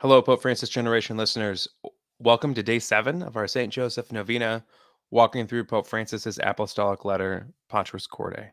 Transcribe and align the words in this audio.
Hello, 0.00 0.22
Pope 0.22 0.42
Francis 0.42 0.68
Generation 0.68 1.16
listeners. 1.16 1.66
Welcome 2.20 2.54
to 2.54 2.62
day 2.62 2.78
seven 2.78 3.20
of 3.20 3.36
our 3.36 3.48
St. 3.48 3.72
Joseph 3.72 4.12
Novena, 4.12 4.64
walking 5.10 5.48
through 5.48 5.64
Pope 5.64 5.88
Francis's 5.88 6.38
apostolic 6.40 7.04
letter, 7.04 7.48
Patris 7.68 8.06
Corde. 8.06 8.52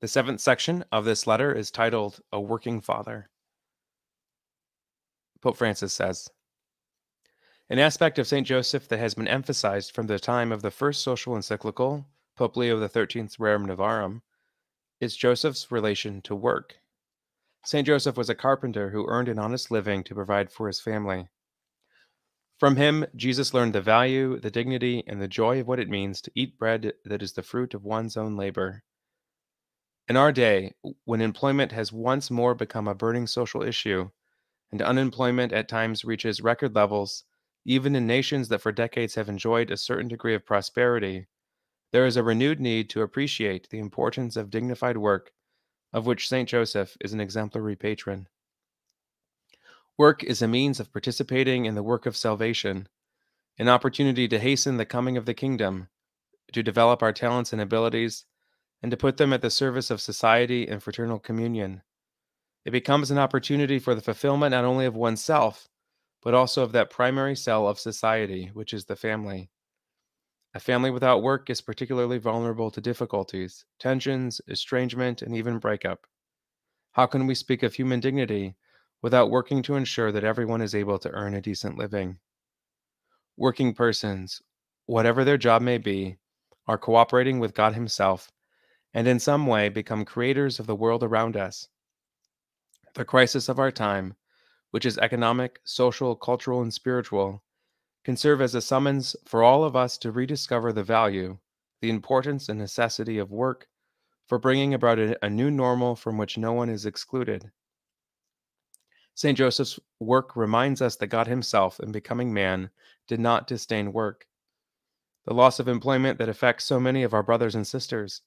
The 0.00 0.08
seventh 0.08 0.40
section 0.40 0.82
of 0.90 1.04
this 1.04 1.26
letter 1.26 1.52
is 1.52 1.70
titled 1.70 2.20
A 2.32 2.40
Working 2.40 2.80
Father. 2.80 3.28
Pope 5.42 5.58
Francis 5.58 5.92
says 5.92 6.30
An 7.68 7.78
aspect 7.78 8.18
of 8.18 8.26
St. 8.26 8.46
Joseph 8.46 8.88
that 8.88 8.98
has 8.98 9.12
been 9.12 9.28
emphasized 9.28 9.94
from 9.94 10.06
the 10.06 10.18
time 10.18 10.52
of 10.52 10.62
the 10.62 10.70
first 10.70 11.02
social 11.02 11.36
encyclical, 11.36 12.06
Pope 12.34 12.56
Leo 12.56 12.80
XIII's 12.80 13.36
Rerum 13.36 13.66
Novarum, 13.66 14.22
is 15.00 15.18
Joseph's 15.18 15.70
relation 15.70 16.22
to 16.22 16.34
work 16.34 16.78
St. 17.66 17.86
Joseph 17.86 18.18
was 18.18 18.28
a 18.28 18.34
carpenter 18.34 18.90
who 18.90 19.08
earned 19.08 19.28
an 19.28 19.38
honest 19.38 19.70
living 19.70 20.04
to 20.04 20.14
provide 20.14 20.52
for 20.52 20.66
his 20.66 20.80
family. 20.80 21.28
From 22.60 22.76
him, 22.76 23.06
Jesus 23.16 23.54
learned 23.54 23.74
the 23.74 23.80
value, 23.80 24.38
the 24.38 24.50
dignity, 24.50 25.02
and 25.06 25.20
the 25.20 25.28
joy 25.28 25.60
of 25.60 25.66
what 25.66 25.80
it 25.80 25.88
means 25.88 26.20
to 26.20 26.30
eat 26.34 26.58
bread 26.58 26.92
that 27.06 27.22
is 27.22 27.32
the 27.32 27.42
fruit 27.42 27.72
of 27.72 27.82
one's 27.82 28.18
own 28.18 28.36
labor. 28.36 28.82
In 30.08 30.16
our 30.18 30.30
day, 30.30 30.74
when 31.04 31.22
employment 31.22 31.72
has 31.72 31.90
once 31.90 32.30
more 32.30 32.54
become 32.54 32.86
a 32.86 32.94
burning 32.94 33.26
social 33.26 33.62
issue, 33.62 34.10
and 34.70 34.82
unemployment 34.82 35.52
at 35.52 35.66
times 35.66 36.04
reaches 36.04 36.42
record 36.42 36.74
levels, 36.74 37.24
even 37.64 37.96
in 37.96 38.06
nations 38.06 38.48
that 38.48 38.60
for 38.60 38.72
decades 38.72 39.14
have 39.14 39.30
enjoyed 39.30 39.70
a 39.70 39.78
certain 39.78 40.08
degree 40.08 40.34
of 40.34 40.44
prosperity, 40.44 41.28
there 41.92 42.04
is 42.04 42.18
a 42.18 42.22
renewed 42.22 42.60
need 42.60 42.90
to 42.90 43.00
appreciate 43.00 43.70
the 43.70 43.78
importance 43.78 44.36
of 44.36 44.50
dignified 44.50 44.98
work 44.98 45.32
of 45.94 46.06
which 46.06 46.28
St. 46.28 46.48
Joseph 46.48 46.96
is 47.00 47.12
an 47.12 47.20
exemplary 47.20 47.76
patron. 47.76 48.28
Work 49.96 50.24
is 50.24 50.42
a 50.42 50.48
means 50.48 50.80
of 50.80 50.92
participating 50.92 51.66
in 51.66 51.76
the 51.76 51.82
work 51.84 52.04
of 52.04 52.16
salvation, 52.16 52.88
an 53.58 53.68
opportunity 53.68 54.26
to 54.26 54.40
hasten 54.40 54.76
the 54.76 54.84
coming 54.84 55.16
of 55.16 55.24
the 55.24 55.34
kingdom, 55.34 55.88
to 56.52 56.64
develop 56.64 57.00
our 57.00 57.12
talents 57.12 57.52
and 57.52 57.62
abilities, 57.62 58.24
and 58.82 58.90
to 58.90 58.96
put 58.96 59.18
them 59.18 59.32
at 59.32 59.40
the 59.40 59.50
service 59.50 59.88
of 59.88 60.00
society 60.00 60.66
and 60.66 60.82
fraternal 60.82 61.20
communion. 61.20 61.80
It 62.64 62.72
becomes 62.72 63.12
an 63.12 63.18
opportunity 63.18 63.78
for 63.78 63.94
the 63.94 64.02
fulfillment 64.02 64.50
not 64.50 64.64
only 64.64 64.86
of 64.86 64.96
oneself, 64.96 65.68
but 66.24 66.34
also 66.34 66.64
of 66.64 66.72
that 66.72 66.90
primary 66.90 67.36
cell 67.36 67.68
of 67.68 67.78
society, 67.78 68.50
which 68.52 68.74
is 68.74 68.86
the 68.86 68.96
family. 68.96 69.48
A 70.56 70.60
family 70.60 70.90
without 70.90 71.22
work 71.22 71.50
is 71.50 71.60
particularly 71.60 72.18
vulnerable 72.18 72.70
to 72.70 72.80
difficulties, 72.80 73.64
tensions, 73.80 74.40
estrangement, 74.48 75.20
and 75.20 75.36
even 75.36 75.58
breakup. 75.58 76.06
How 76.92 77.06
can 77.06 77.26
we 77.26 77.34
speak 77.34 77.64
of 77.64 77.74
human 77.74 77.98
dignity 77.98 78.54
without 79.02 79.30
working 79.30 79.62
to 79.64 79.74
ensure 79.74 80.12
that 80.12 80.22
everyone 80.22 80.62
is 80.62 80.74
able 80.74 80.98
to 81.00 81.10
earn 81.10 81.34
a 81.34 81.40
decent 81.40 81.76
living? 81.76 82.18
Working 83.36 83.74
persons, 83.74 84.42
whatever 84.86 85.24
their 85.24 85.36
job 85.36 85.60
may 85.60 85.78
be, 85.78 86.18
are 86.68 86.78
cooperating 86.78 87.40
with 87.40 87.54
God 87.54 87.74
Himself 87.74 88.30
and 88.94 89.08
in 89.08 89.18
some 89.18 89.48
way 89.48 89.68
become 89.68 90.04
creators 90.04 90.60
of 90.60 90.68
the 90.68 90.76
world 90.76 91.02
around 91.02 91.36
us. 91.36 91.68
The 92.94 93.04
crisis 93.04 93.48
of 93.48 93.58
our 93.58 93.72
time, 93.72 94.14
which 94.70 94.86
is 94.86 94.98
economic, 94.98 95.58
social, 95.64 96.14
cultural, 96.14 96.62
and 96.62 96.72
spiritual, 96.72 97.42
can 98.04 98.16
serve 98.16 98.40
as 98.40 98.54
a 98.54 98.60
summons 98.60 99.16
for 99.24 99.42
all 99.42 99.64
of 99.64 99.74
us 99.74 99.96
to 99.98 100.12
rediscover 100.12 100.72
the 100.72 100.84
value, 100.84 101.38
the 101.80 101.90
importance, 101.90 102.48
and 102.48 102.58
necessity 102.58 103.18
of 103.18 103.30
work 103.30 103.66
for 104.26 104.38
bringing 104.38 104.74
about 104.74 104.98
a, 104.98 105.24
a 105.24 105.30
new 105.30 105.50
normal 105.50 105.96
from 105.96 106.18
which 106.18 106.38
no 106.38 106.52
one 106.52 106.68
is 106.68 106.86
excluded. 106.86 107.50
St. 109.14 109.38
Joseph's 109.38 109.78
work 110.00 110.36
reminds 110.36 110.82
us 110.82 110.96
that 110.96 111.06
God 111.06 111.26
Himself, 111.26 111.80
in 111.80 111.92
becoming 111.92 112.32
man, 112.32 112.70
did 113.06 113.20
not 113.20 113.46
disdain 113.46 113.92
work. 113.92 114.26
The 115.24 115.34
loss 115.34 115.58
of 115.58 115.68
employment 115.68 116.18
that 116.18 116.28
affects 116.28 116.64
so 116.64 116.78
many 116.78 117.02
of 117.02 117.14
our 117.14 117.22
brothers 117.22 117.54
and 117.54 117.66
sisters 117.66 118.22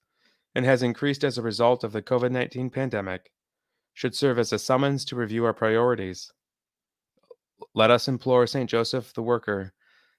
and 0.56 0.66
has 0.66 0.82
increased 0.82 1.24
as 1.24 1.38
a 1.38 1.44
result 1.44 1.84
of 1.84 1.92
the 1.92 2.02
COVID 2.02 2.32
19 2.32 2.70
pandemic 2.72 3.32
should 3.94 4.16
serve 4.16 4.40
as 4.40 4.52
a 4.54 4.60
summons 4.60 5.06
to 5.06 5.16
review 5.16 5.46
our 5.46 5.54
priorities 5.54 6.32
let 7.74 7.92
us 7.92 8.08
implore 8.08 8.48
St. 8.48 8.70
Joseph 8.70 9.14
the 9.14 9.22
Worker 9.22 9.74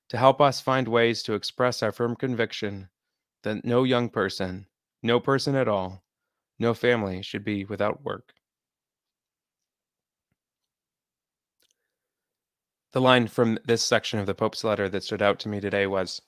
to 0.09 0.17
help 0.17 0.41
us 0.41 0.61
find 0.61 0.89
ways 0.89 1.23
to 1.23 1.35
express 1.35 1.83
our 1.83 1.93
firm 1.93 2.17
conviction 2.17 2.89
that 3.43 3.65
no 3.65 3.85
young 3.85 4.09
person, 4.09 4.67
no 5.03 5.21
person 5.21 5.55
at 5.55 5.69
all, 5.69 6.03
no 6.59 6.75
family 6.75 7.23
should 7.23 7.45
be 7.45 7.65
without 7.65 8.03
work. 8.03 8.33
The 12.93 13.01
line 13.01 13.29
from 13.29 13.59
this 13.65 13.85
section 13.85 14.19
of 14.19 14.27
the 14.27 14.35
Pope's 14.35 14.65
letter 14.65 14.89
that 14.89 15.05
stood 15.05 15.23
out 15.23 15.39
to 15.41 15.49
me 15.49 15.61
today 15.61 15.87
was 15.87 16.23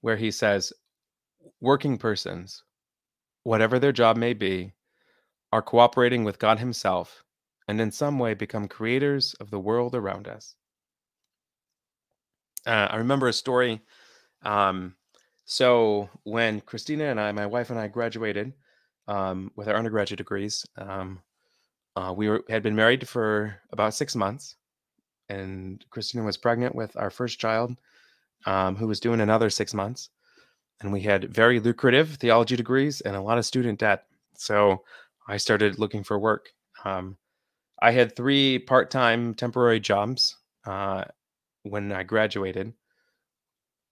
where 0.00 0.16
he 0.16 0.30
says, 0.30 0.72
Working 1.60 1.98
persons, 1.98 2.62
whatever 3.42 3.78
their 3.78 3.92
job 3.92 4.16
may 4.16 4.34
be, 4.34 4.72
are 5.52 5.62
cooperating 5.62 6.24
with 6.24 6.38
God 6.38 6.60
Himself 6.60 7.24
and 7.72 7.80
in 7.80 7.90
some 7.90 8.18
way 8.18 8.34
become 8.34 8.68
creators 8.68 9.32
of 9.40 9.50
the 9.50 9.58
world 9.58 9.94
around 9.94 10.28
us. 10.28 10.56
Uh, 12.66 12.88
I 12.90 12.96
remember 12.96 13.28
a 13.28 13.32
story. 13.32 13.80
Um, 14.42 14.94
so 15.46 16.10
when 16.24 16.60
Kristina 16.60 17.10
and 17.10 17.18
I, 17.18 17.32
my 17.32 17.46
wife 17.46 17.70
and 17.70 17.78
I, 17.78 17.88
graduated 17.88 18.52
um, 19.08 19.50
with 19.56 19.68
our 19.68 19.74
undergraduate 19.74 20.18
degrees, 20.18 20.66
um, 20.76 21.22
uh, 21.96 22.12
we 22.14 22.28
were, 22.28 22.44
had 22.50 22.62
been 22.62 22.76
married 22.76 23.08
for 23.08 23.56
about 23.70 23.94
six 23.94 24.14
months, 24.14 24.56
and 25.30 25.82
Kristina 25.90 26.22
was 26.26 26.36
pregnant 26.36 26.74
with 26.74 26.94
our 26.98 27.08
first 27.08 27.40
child, 27.40 27.74
um, 28.44 28.76
who 28.76 28.86
was 28.86 29.00
doing 29.00 29.22
another 29.22 29.48
six 29.48 29.72
months, 29.72 30.10
and 30.82 30.92
we 30.92 31.00
had 31.00 31.32
very 31.32 31.58
lucrative 31.58 32.16
theology 32.16 32.54
degrees 32.54 33.00
and 33.00 33.16
a 33.16 33.22
lot 33.22 33.38
of 33.38 33.46
student 33.46 33.78
debt. 33.78 34.04
So 34.34 34.84
I 35.26 35.38
started 35.38 35.78
looking 35.78 36.04
for 36.04 36.18
work. 36.18 36.50
Um, 36.84 37.16
I 37.82 37.90
had 37.90 38.14
three 38.14 38.60
part 38.60 38.92
time 38.92 39.34
temporary 39.34 39.80
jobs 39.80 40.36
uh, 40.64 41.04
when 41.64 41.90
I 41.90 42.04
graduated. 42.04 42.74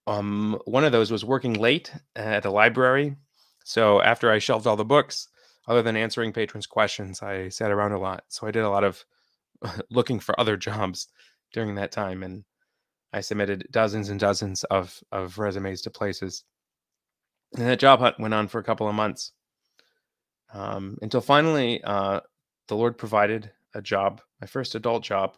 Um, 0.07 0.59
one 0.63 0.85
of 0.85 0.93
those 0.93 1.11
was 1.11 1.25
working 1.25 1.55
late 1.55 1.93
at 2.15 2.43
the 2.43 2.51
library. 2.51 3.17
So 3.65 4.01
after 4.01 4.31
I 4.31 4.39
shelved 4.39 4.65
all 4.65 4.77
the 4.77 4.85
books, 4.85 5.27
other 5.67 5.81
than 5.81 5.97
answering 5.97 6.31
patrons' 6.31 6.67
questions, 6.67 7.21
I 7.21 7.49
sat 7.49 7.69
around 7.69 7.91
a 7.91 7.99
lot. 7.99 8.23
So 8.29 8.47
I 8.47 8.51
did 8.51 8.63
a 8.63 8.69
lot 8.69 8.85
of 8.85 9.03
looking 9.91 10.21
for 10.21 10.39
other 10.39 10.55
jobs 10.55 11.09
during 11.51 11.75
that 11.75 11.91
time, 11.91 12.23
and 12.23 12.45
I 13.11 13.19
submitted 13.19 13.67
dozens 13.71 14.07
and 14.07 14.19
dozens 14.19 14.63
of 14.63 15.03
of 15.11 15.37
resumes 15.37 15.81
to 15.81 15.89
places. 15.89 16.45
And 17.57 17.67
that 17.67 17.79
job 17.79 17.99
hunt 17.99 18.21
went 18.21 18.33
on 18.33 18.47
for 18.47 18.59
a 18.59 18.63
couple 18.63 18.87
of 18.87 18.95
months 18.95 19.33
um, 20.53 20.97
until 21.01 21.19
finally 21.19 21.83
uh, 21.83 22.21
the 22.69 22.77
Lord 22.77 22.97
provided 22.97 23.51
a 23.73 23.81
job, 23.81 24.21
my 24.39 24.47
first 24.47 24.75
adult 24.75 25.03
job, 25.03 25.37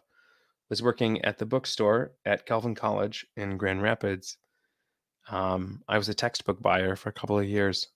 was 0.70 0.82
working 0.82 1.22
at 1.24 1.38
the 1.38 1.46
bookstore 1.46 2.12
at 2.24 2.46
Calvin 2.46 2.74
College 2.74 3.26
in 3.36 3.56
Grand 3.56 3.82
Rapids. 3.82 4.38
Um, 5.30 5.82
I 5.88 5.98
was 5.98 6.08
a 6.08 6.14
textbook 6.14 6.60
buyer 6.60 6.96
for 6.96 7.08
a 7.08 7.12
couple 7.12 7.38
of 7.38 7.46
years. 7.46 7.88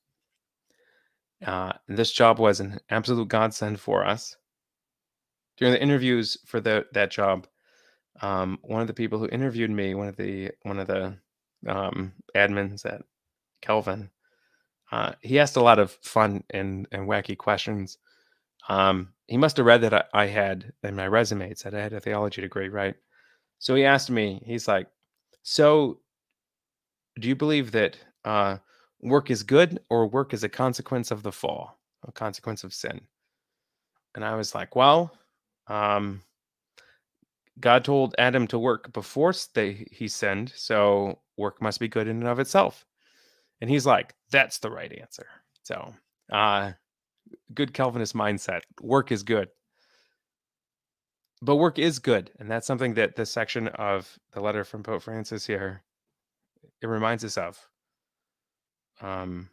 Uh, 1.44 1.72
this 1.86 2.12
job 2.12 2.38
was 2.38 2.60
an 2.60 2.78
absolute 2.90 3.28
godsend 3.28 3.80
for 3.80 4.04
us. 4.04 4.36
During 5.56 5.72
the 5.72 5.82
interviews 5.82 6.38
for 6.46 6.60
the, 6.60 6.86
that 6.92 7.10
job, 7.10 7.46
um, 8.20 8.58
one 8.62 8.80
of 8.80 8.86
the 8.86 8.94
people 8.94 9.18
who 9.18 9.28
interviewed 9.28 9.70
me, 9.70 9.94
one 9.94 10.08
of 10.08 10.16
the 10.16 10.50
one 10.62 10.78
of 10.78 10.86
the 10.86 11.16
um, 11.66 12.12
admins 12.34 12.84
at 12.84 13.02
Calvin, 13.60 14.10
uh, 14.90 15.12
he 15.20 15.38
asked 15.38 15.56
a 15.56 15.62
lot 15.62 15.78
of 15.78 15.92
fun 16.02 16.42
and, 16.50 16.86
and 16.92 17.08
wacky 17.08 17.36
questions 17.36 17.98
um, 18.68 19.12
he 19.26 19.36
must 19.36 19.56
have 19.56 19.66
read 19.66 19.82
that 19.82 19.94
I, 19.94 20.04
I 20.12 20.26
had 20.26 20.72
in 20.82 20.96
my 20.96 21.06
resume, 21.06 21.50
it 21.50 21.58
said 21.58 21.74
I 21.74 21.80
had 21.80 21.92
a 21.92 22.00
theology 22.00 22.40
degree, 22.40 22.68
right? 22.68 22.94
So 23.58 23.74
he 23.74 23.84
asked 23.84 24.10
me, 24.10 24.42
he's 24.44 24.68
like, 24.68 24.88
So 25.42 26.00
do 27.20 27.28
you 27.28 27.36
believe 27.36 27.72
that 27.72 27.96
uh, 28.24 28.58
work 29.00 29.30
is 29.30 29.42
good 29.42 29.80
or 29.90 30.06
work 30.06 30.32
is 30.32 30.44
a 30.44 30.48
consequence 30.48 31.10
of 31.10 31.22
the 31.22 31.32
fall, 31.32 31.78
a 32.06 32.12
consequence 32.12 32.64
of 32.64 32.74
sin? 32.74 33.00
And 34.14 34.24
I 34.24 34.34
was 34.34 34.54
like, 34.54 34.76
Well, 34.76 35.12
um, 35.66 36.22
God 37.60 37.84
told 37.84 38.14
Adam 38.18 38.46
to 38.48 38.58
work 38.58 38.92
before 38.92 39.34
they, 39.54 39.86
he 39.90 40.08
sinned, 40.08 40.52
so 40.54 41.18
work 41.36 41.60
must 41.60 41.80
be 41.80 41.88
good 41.88 42.06
in 42.08 42.18
and 42.18 42.28
of 42.28 42.38
itself. 42.38 42.86
And 43.60 43.68
he's 43.68 43.86
like, 43.86 44.14
That's 44.30 44.58
the 44.58 44.70
right 44.70 44.92
answer. 44.92 45.26
So, 45.64 45.94
uh, 46.32 46.72
good 47.54 47.74
Calvinist 47.74 48.14
mindset. 48.14 48.62
Work 48.80 49.12
is 49.12 49.22
good. 49.22 49.48
But 51.42 51.56
work 51.56 51.78
is 51.78 51.98
good. 51.98 52.30
And 52.38 52.50
that's 52.50 52.66
something 52.66 52.94
that 52.94 53.16
this 53.16 53.30
section 53.30 53.68
of 53.68 54.18
the 54.32 54.40
letter 54.40 54.64
from 54.64 54.82
Pope 54.82 55.02
Francis 55.02 55.46
here 55.46 55.82
it 56.82 56.86
reminds 56.86 57.24
us 57.24 57.36
of. 57.38 57.68
Um, 59.00 59.50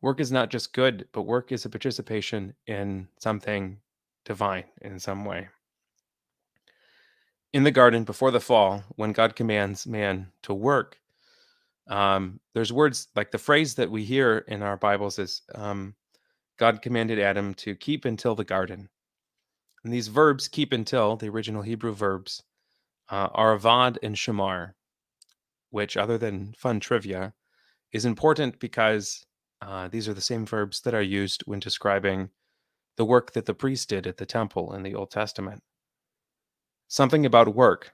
work 0.00 0.20
is 0.20 0.32
not 0.32 0.50
just 0.50 0.72
good, 0.72 1.08
but 1.12 1.22
work 1.22 1.52
is 1.52 1.64
a 1.64 1.70
participation 1.70 2.54
in 2.66 3.08
something 3.18 3.78
divine 4.24 4.64
in 4.82 4.98
some 5.00 5.24
way. 5.24 5.48
in 7.52 7.64
the 7.64 7.70
garden 7.70 8.04
before 8.04 8.30
the 8.30 8.40
fall, 8.40 8.82
when 8.96 9.12
God 9.12 9.36
commands 9.36 9.86
man 9.86 10.30
to 10.42 10.54
work, 10.54 10.98
um, 11.88 12.40
there's 12.54 12.72
words 12.72 13.08
like 13.16 13.30
the 13.30 13.38
phrase 13.38 13.74
that 13.74 13.90
we 13.90 14.04
hear 14.04 14.38
in 14.48 14.62
our 14.62 14.76
Bibles 14.76 15.18
is 15.18 15.42
um, 15.54 15.94
God 16.58 16.82
commanded 16.82 17.18
Adam 17.18 17.54
to 17.54 17.74
keep 17.74 18.04
until 18.04 18.34
the 18.34 18.44
garden. 18.44 18.88
And 19.84 19.92
these 19.92 20.08
verbs, 20.08 20.48
keep 20.48 20.72
until, 20.72 21.16
the 21.16 21.28
original 21.28 21.62
Hebrew 21.62 21.92
verbs, 21.92 22.42
uh, 23.10 23.28
are 23.32 23.58
avad 23.58 23.98
and 24.02 24.14
shamar, 24.14 24.72
which, 25.70 25.96
other 25.96 26.18
than 26.18 26.54
fun 26.56 26.80
trivia, 26.80 27.34
is 27.92 28.04
important 28.04 28.58
because 28.58 29.24
uh, 29.60 29.88
these 29.88 30.08
are 30.08 30.14
the 30.14 30.20
same 30.20 30.46
verbs 30.46 30.80
that 30.82 30.94
are 30.94 31.02
used 31.02 31.42
when 31.46 31.60
describing 31.60 32.30
the 32.96 33.04
work 33.04 33.32
that 33.32 33.46
the 33.46 33.54
priest 33.54 33.88
did 33.88 34.06
at 34.06 34.16
the 34.16 34.26
temple 34.26 34.74
in 34.74 34.82
the 34.82 34.94
Old 34.94 35.10
Testament. 35.10 35.62
Something 36.88 37.24
about 37.24 37.54
work, 37.54 37.92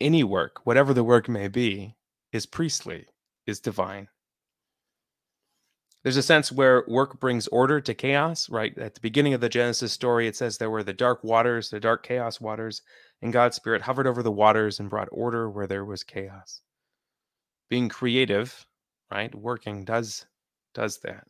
any 0.00 0.24
work, 0.24 0.60
whatever 0.64 0.94
the 0.94 1.04
work 1.04 1.28
may 1.28 1.48
be, 1.48 1.96
is 2.32 2.46
priestly, 2.46 3.06
is 3.46 3.60
divine. 3.60 4.08
There's 6.02 6.16
a 6.16 6.22
sense 6.22 6.52
where 6.52 6.84
work 6.86 7.18
brings 7.18 7.48
order 7.48 7.80
to 7.80 7.94
chaos, 7.94 8.48
right? 8.48 8.76
At 8.78 8.94
the 8.94 9.00
beginning 9.00 9.34
of 9.34 9.40
the 9.40 9.48
Genesis 9.48 9.92
story, 9.92 10.28
it 10.28 10.36
says 10.36 10.56
there 10.56 10.70
were 10.70 10.84
the 10.84 10.92
dark 10.92 11.24
waters, 11.24 11.70
the 11.70 11.80
dark 11.80 12.04
chaos 12.06 12.40
waters, 12.40 12.82
and 13.20 13.32
God's 13.32 13.56
Spirit 13.56 13.82
hovered 13.82 14.06
over 14.06 14.22
the 14.22 14.30
waters 14.30 14.78
and 14.78 14.88
brought 14.88 15.08
order 15.10 15.50
where 15.50 15.66
there 15.66 15.84
was 15.84 16.04
chaos. 16.04 16.62
Being 17.68 17.88
creative, 17.88 18.64
right? 19.10 19.34
Working 19.34 19.84
does 19.84 20.24
does 20.74 20.98
that. 21.00 21.26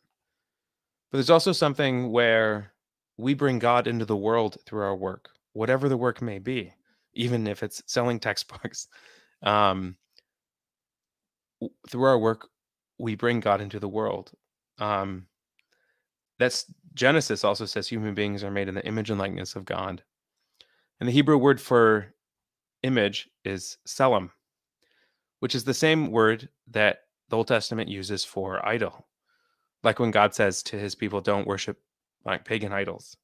But 1.11 1.17
there's 1.17 1.29
also 1.31 1.51
something 1.51 2.11
where 2.11 2.73
we 3.17 3.33
bring 3.33 3.57
God 3.59 3.87
into 3.87 4.05
the 4.05 4.15
world 4.15 4.57
through 4.65 4.83
our 4.83 4.95
work, 4.95 5.29
whatever 5.53 5.89
the 5.89 5.97
work 5.97 6.21
may 6.21 6.37
be, 6.37 6.73
even 7.13 7.47
if 7.47 7.63
it's 7.63 7.81
selling 7.87 8.19
textbooks. 8.19 8.87
Um, 9.41 9.95
through 11.89 12.03
our 12.03 12.19
work, 12.19 12.49
we 12.97 13.15
bring 13.15 13.39
God 13.39 13.61
into 13.61 13.79
the 13.79 13.87
world. 13.87 14.33
Um, 14.79 15.27
that's 16.37 16.65
Genesis 16.93 17.43
also 17.43 17.65
says 17.65 17.87
human 17.87 18.13
beings 18.13 18.43
are 18.43 18.51
made 18.51 18.67
in 18.67 18.75
the 18.75 18.85
image 18.85 19.09
and 19.09 19.19
likeness 19.19 19.55
of 19.55 19.65
God. 19.65 20.03
And 20.99 21.07
the 21.07 21.13
Hebrew 21.13 21.37
word 21.37 21.61
for 21.61 22.13
image 22.83 23.29
is 23.45 23.77
selim, 23.85 24.31
which 25.39 25.55
is 25.55 25.63
the 25.63 25.73
same 25.73 26.11
word 26.11 26.49
that 26.71 27.01
the 27.29 27.37
Old 27.37 27.47
Testament 27.47 27.89
uses 27.89 28.25
for 28.25 28.65
idol. 28.65 29.07
Like 29.83 29.99
when 29.99 30.11
God 30.11 30.33
says 30.33 30.63
to 30.63 30.77
his 30.77 30.95
people, 30.95 31.21
don't 31.21 31.47
worship 31.47 31.77
like 32.25 32.43
pagan 32.45 32.73
idols. 32.73 33.15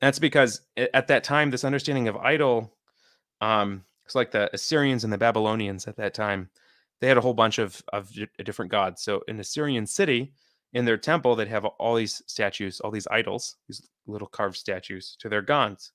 That's 0.00 0.18
because 0.18 0.62
at 0.76 1.06
that 1.06 1.22
time, 1.22 1.50
this 1.50 1.64
understanding 1.64 2.08
of 2.08 2.16
idol, 2.16 2.74
um, 3.40 3.84
it's 4.04 4.16
like 4.16 4.32
the 4.32 4.52
Assyrians 4.52 5.04
and 5.04 5.12
the 5.12 5.18
Babylonians 5.18 5.86
at 5.86 5.96
that 5.96 6.14
time, 6.14 6.50
they 7.00 7.06
had 7.06 7.16
a 7.16 7.20
whole 7.20 7.34
bunch 7.34 7.58
of, 7.58 7.80
of 7.92 8.12
different 8.44 8.72
gods. 8.72 9.02
So 9.02 9.22
in 9.28 9.38
Assyrian 9.38 9.86
city, 9.86 10.32
in 10.72 10.84
their 10.84 10.96
temple, 10.96 11.36
they'd 11.36 11.48
have 11.48 11.64
all 11.64 11.94
these 11.94 12.22
statues, 12.26 12.80
all 12.80 12.90
these 12.90 13.08
idols, 13.10 13.56
these 13.68 13.88
little 14.06 14.28
carved 14.28 14.56
statues 14.56 15.16
to 15.20 15.28
their 15.28 15.42
gods. 15.42 15.92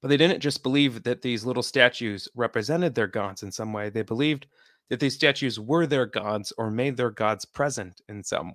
But 0.00 0.08
they 0.08 0.16
didn't 0.16 0.40
just 0.40 0.62
believe 0.62 1.02
that 1.02 1.22
these 1.22 1.44
little 1.44 1.62
statues 1.62 2.28
represented 2.34 2.94
their 2.94 3.06
gods 3.06 3.42
in 3.42 3.50
some 3.50 3.72
way. 3.72 3.90
They 3.90 4.02
believed 4.02 4.46
that 4.90 5.00
these 5.00 5.14
statues 5.14 5.58
were 5.58 5.86
their 5.86 6.06
gods 6.06 6.52
or 6.56 6.70
made 6.70 6.96
their 6.96 7.10
gods 7.10 7.44
present 7.44 8.00
in 8.08 8.22
some 8.22 8.48
way. 8.48 8.54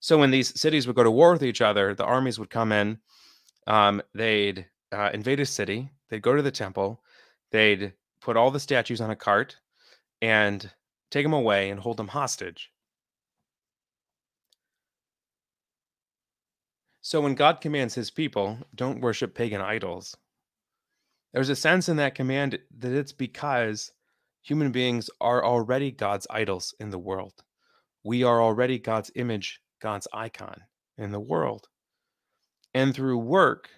So 0.00 0.18
when 0.18 0.30
these 0.30 0.58
cities 0.58 0.86
would 0.86 0.96
go 0.96 1.02
to 1.02 1.10
war 1.10 1.32
with 1.32 1.42
each 1.42 1.60
other, 1.60 1.94
the 1.94 2.04
armies 2.04 2.38
would 2.38 2.50
come 2.50 2.72
in, 2.72 2.98
um, 3.66 4.02
they'd 4.14 4.66
uh, 4.92 5.10
invade 5.12 5.40
a 5.40 5.46
city, 5.46 5.90
they'd 6.08 6.22
go 6.22 6.34
to 6.34 6.42
the 6.42 6.50
temple, 6.50 7.02
they'd 7.52 7.92
put 8.20 8.36
all 8.36 8.50
the 8.50 8.60
statues 8.60 9.00
on 9.00 9.10
a 9.10 9.16
cart 9.16 9.56
and 10.22 10.70
take 11.10 11.24
them 11.24 11.32
away 11.32 11.70
and 11.70 11.80
hold 11.80 11.96
them 11.96 12.08
hostage. 12.08 12.70
So 17.02 17.20
when 17.20 17.34
God 17.34 17.60
commands 17.60 17.94
his 17.94 18.10
people, 18.10 18.58
don't 18.74 19.00
worship 19.00 19.34
pagan 19.34 19.60
idols, 19.60 20.16
there's 21.32 21.48
a 21.48 21.56
sense 21.56 21.88
in 21.88 21.96
that 21.96 22.14
command 22.14 22.58
that 22.78 22.92
it's 22.92 23.12
because 23.12 23.92
human 24.42 24.72
beings 24.72 25.08
are 25.20 25.44
already 25.44 25.90
God's 25.90 26.26
idols 26.28 26.74
in 26.80 26.90
the 26.90 26.98
world. 26.98 27.42
We 28.04 28.24
are 28.24 28.42
already 28.42 28.78
God's 28.78 29.10
image, 29.14 29.60
God's 29.80 30.08
icon 30.12 30.62
in 30.98 31.12
the 31.12 31.20
world. 31.20 31.68
And 32.74 32.94
through 32.94 33.18
work, 33.18 33.70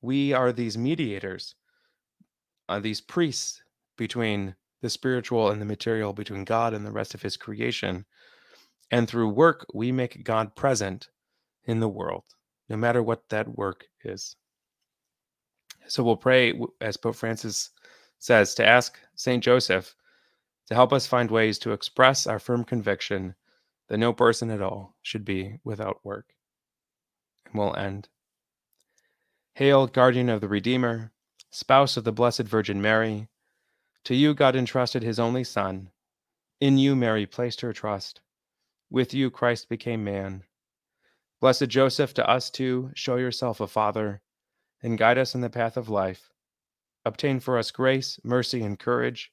we 0.00 0.32
are 0.32 0.52
these 0.52 0.76
mediators, 0.76 1.54
uh, 2.68 2.80
these 2.80 3.00
priests 3.00 3.62
between 3.96 4.56
the 4.80 4.90
spiritual 4.90 5.50
and 5.50 5.60
the 5.60 5.66
material, 5.66 6.12
between 6.12 6.44
God 6.44 6.74
and 6.74 6.84
the 6.84 6.92
rest 6.92 7.14
of 7.14 7.22
his 7.22 7.36
creation. 7.36 8.04
And 8.90 9.08
through 9.08 9.28
work, 9.28 9.66
we 9.72 9.92
make 9.92 10.24
God 10.24 10.56
present 10.56 11.08
in 11.64 11.80
the 11.80 11.88
world, 11.88 12.24
no 12.68 12.76
matter 12.76 13.02
what 13.02 13.28
that 13.28 13.56
work 13.56 13.86
is. 14.04 14.36
So 15.88 16.02
we'll 16.02 16.16
pray, 16.16 16.58
as 16.80 16.96
Pope 16.96 17.16
Francis 17.16 17.70
says, 18.18 18.54
to 18.54 18.66
ask 18.66 18.98
St. 19.14 19.42
Joseph 19.42 19.94
to 20.68 20.74
help 20.74 20.92
us 20.92 21.06
find 21.06 21.30
ways 21.30 21.58
to 21.58 21.72
express 21.72 22.26
our 22.26 22.38
firm 22.38 22.64
conviction 22.64 23.34
that 23.88 23.98
no 23.98 24.12
person 24.12 24.50
at 24.50 24.62
all 24.62 24.96
should 25.02 25.24
be 25.24 25.58
without 25.64 26.04
work. 26.04 26.34
And 27.46 27.54
we'll 27.54 27.76
end. 27.76 28.08
Hail, 29.54 29.86
guardian 29.86 30.28
of 30.28 30.40
the 30.40 30.48
Redeemer, 30.48 31.12
spouse 31.50 31.96
of 31.96 32.04
the 32.04 32.12
Blessed 32.12 32.44
Virgin 32.44 32.80
Mary, 32.80 33.28
to 34.04 34.14
you 34.14 34.34
God 34.34 34.56
entrusted 34.56 35.02
his 35.02 35.20
only 35.20 35.44
Son. 35.44 35.90
In 36.60 36.78
you 36.78 36.96
Mary 36.96 37.26
placed 37.26 37.60
her 37.60 37.72
trust. 37.72 38.20
With 38.88 39.12
you 39.12 39.30
Christ 39.30 39.68
became 39.68 40.04
man. 40.04 40.44
Blessed 41.42 41.66
Joseph, 41.66 42.14
to 42.14 42.30
us 42.30 42.50
too, 42.50 42.92
show 42.94 43.16
yourself 43.16 43.60
a 43.60 43.66
father 43.66 44.22
and 44.80 44.96
guide 44.96 45.18
us 45.18 45.34
in 45.34 45.40
the 45.40 45.50
path 45.50 45.76
of 45.76 45.88
life. 45.88 46.30
Obtain 47.04 47.40
for 47.40 47.58
us 47.58 47.72
grace, 47.72 48.20
mercy, 48.22 48.62
and 48.62 48.78
courage, 48.78 49.32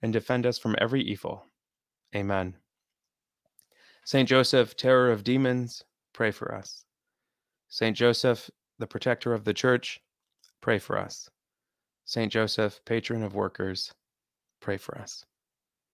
and 0.00 0.12
defend 0.12 0.46
us 0.46 0.60
from 0.60 0.76
every 0.78 1.02
evil. 1.02 1.44
Amen. 2.14 2.54
Saint 4.04 4.28
Joseph, 4.28 4.76
terror 4.76 5.10
of 5.10 5.24
demons, 5.24 5.82
pray 6.12 6.30
for 6.30 6.54
us. 6.54 6.84
Saint 7.68 7.96
Joseph, 7.96 8.48
the 8.78 8.86
protector 8.86 9.34
of 9.34 9.42
the 9.42 9.52
church, 9.52 10.00
pray 10.60 10.78
for 10.78 10.96
us. 10.96 11.28
Saint 12.04 12.30
Joseph, 12.30 12.80
patron 12.84 13.24
of 13.24 13.34
workers, 13.34 13.92
pray 14.60 14.76
for 14.76 14.96
us. 14.98 15.24